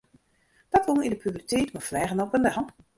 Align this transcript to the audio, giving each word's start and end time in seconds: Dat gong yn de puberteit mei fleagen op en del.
Dat 0.71 0.83
gong 0.85 1.03
yn 1.05 1.13
de 1.13 1.21
puberteit 1.23 1.69
mei 1.73 1.85
fleagen 1.89 2.23
op 2.25 2.31
en 2.35 2.43
del. 2.47 2.61